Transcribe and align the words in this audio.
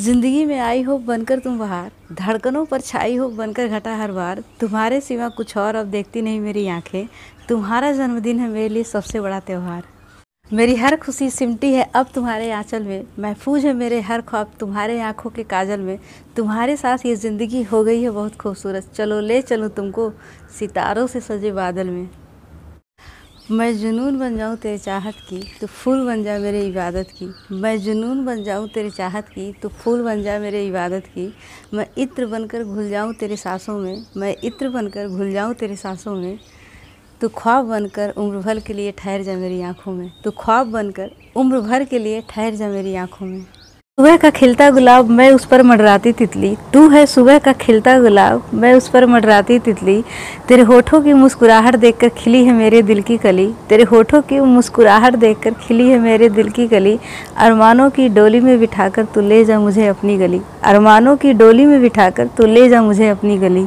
ज़िंदगी 0.00 0.44
में 0.46 0.58
आई 0.58 0.82
हो 0.82 0.96
बनकर 0.98 1.38
तुम 1.38 1.58
बाहर, 1.58 1.90
धड़कनों 2.12 2.64
पर 2.66 2.80
छाई 2.80 3.16
हो 3.16 3.28
बनकर 3.28 3.68
घटा 3.68 3.94
हर 3.96 4.12
बार। 4.12 4.42
तुम्हारे 4.60 5.00
सिवा 5.00 5.28
कुछ 5.28 5.56
और 5.56 5.76
अब 5.76 5.86
देखती 5.86 6.22
नहीं 6.22 6.40
मेरी 6.40 6.66
आँखें। 6.68 7.06
तुम्हारा 7.48 7.90
जन्मदिन 7.92 8.38
है 8.40 8.48
मेरे 8.48 8.68
लिए 8.68 8.84
सबसे 8.84 9.20
बड़ा 9.20 9.40
त्यौहार। 9.40 9.82
मेरी 10.50 10.76
हर 10.76 10.96
खुशी 10.96 11.28
सिमटी 11.30 11.72
है 11.72 11.82
अब 11.94 12.06
तुम्हारे 12.14 12.50
आंचल 12.52 12.84
में। 12.84 13.04
महफूज 13.18 13.66
है 13.66 13.72
मेरे 13.72 14.00
हर 14.00 14.20
ख्वाब 14.20 14.52
तुम्हारे 14.60 15.00
आँखों 15.00 15.30
के 15.30 15.42
काजल 15.44 15.80
में। 15.80 15.98
तुम्हारे 16.36 16.76
साथ 16.76 17.06
ये 17.06 17.14
ज़िंदगी 17.16 17.62
हो 17.62 17.82
गई 17.84 18.02
है 18.02 18.10
बहुत 18.10 18.36
खूबसूरत। 18.36 18.90
चलो 18.94 19.20
ले 19.20 19.42
चलो 19.42 19.68
तुमको 19.70 20.10
सितारों 20.58 21.06
से 21.06 21.20
सजे 21.20 21.52
बादल 21.52 21.90
में। 21.90 22.08
मैं 23.50 23.72
जुनून 23.78 24.18
बन 24.18 24.36
जाऊँ 24.36 24.56
तेरे 24.56 24.78
चाहत 24.78 25.14
की 25.28 25.40
तो 25.60 25.66
फूल 25.66 26.04
बन 26.06 26.22
जा 26.24 26.38
मेरे 26.38 26.60
इबादत 26.66 27.08
की। 27.18 27.26
मैं 27.52 27.76
जुनून 27.82 28.24
बन 28.24 28.42
जाऊँ 28.44 28.68
तेरे 28.68 28.90
चाहत 28.90 29.28
की 29.28 29.50
तो 29.52 29.68
फूल 29.68 30.02
बन 30.02 30.22
जा 30.22 30.38
मेरे 30.38 30.66
इबादत 30.66 31.06
की। 31.14 31.26
मैं 31.74 31.86
इत्र 31.98 32.26
बनकर 32.26 32.64
घुल 32.64 32.88
जाऊँ 32.90 33.14
तेरे 33.14 33.36
सांसों 33.36 33.78
में, 33.78 34.04
मैं 34.16 34.34
इत्र 34.44 34.68
बनकर 34.68 35.08
घुल 35.08 35.32
जाऊँ 35.32 35.54
तेरे 35.54 35.76
सांसों 35.76 36.14
में। 36.14 36.38
तो 37.20 37.28
ख्वाब 37.28 37.64
बनकर 37.64 38.10
उम्र 38.10 38.38
भर 38.38 38.60
के 38.60 38.72
लिए 38.72 38.92
ठहर 38.98 39.22
जा 39.22 39.34
मेरी 39.36 39.60
आँखों 39.62 39.92
में। 39.92 40.10
तो 40.24 40.30
ख्वाब 40.30 40.66
बनकर 40.66 41.10
उम्र 41.36 41.60
भर 41.60 41.84
के 41.84 41.98
लिए 41.98 42.22
ठहर 42.30 42.54
जा 42.54 42.68
मेरी 42.68 42.94
आँखों 42.94 43.26
में। 43.26 43.44
सुबह 44.00 44.16
का 44.16 44.30
खिलता 44.30 44.70
गुलाब, 44.70 45.08
मैं 45.08 45.30
उस 45.30 45.44
पर 45.44 45.62
मडराती 45.62 46.12
तितली। 46.12 46.56
तू 46.72 46.88
है 46.88 47.06
सुबह 47.06 47.38
का 47.38 47.52
खिलता 47.52 47.98
गुलाब, 48.00 48.42
मैं 48.54 48.74
उस 48.74 48.88
पर 48.88 49.06
मडराती 49.06 49.58
तितली। 49.58 50.04
तेरे 50.48 50.62
होठों 50.62 51.00
की 51.00 51.12
मुस्कुराहट 51.12 51.76
देखकर 51.76 52.08
खिली 52.08 52.44
है 52.44 52.52
मेरे 52.52 52.82
दिल 52.82 53.02
की 53.02 53.16
कली। 53.16 53.54
तेरे 53.68 53.82
होठों 53.82 54.20
की 54.22 54.40
मुस्कुराहट 54.40 55.16
देखकर 55.16 55.50
खिली 55.50 55.88
है 55.88 55.98
मेरे 55.98 56.28
दिल 56.28 56.48
की 56.48 56.68
कली। 56.68 56.98
अरमानों 57.36 57.90
की 57.90 58.08
डोली 58.08 58.40
में 58.40 58.60
बिठाकर 58.60 59.04
तू 59.04 59.20
ले 59.20 59.44
जा 59.44 59.60
मुझे 59.60 59.86
अपनी 59.86 60.16
गली। 60.16 60.40
अरमानों 60.62 61.16
की 61.16 61.32
डोली 61.32 61.66
में 61.66 61.80
बिठाकर 61.80 62.26
तू 62.26 62.46
ले 62.46 62.68
जा 62.68 62.82
मुझे 62.82 63.08
अपनी 63.08 63.38
गली। 63.38 63.66